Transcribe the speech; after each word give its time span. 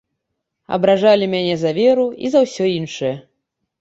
Абражалі 0.77 1.25
мяне 1.33 1.55
за 1.65 1.71
веру 1.81 2.07
і 2.25 2.33
за 2.37 2.45
ўсё 2.47 2.65
іншае. 2.79 3.15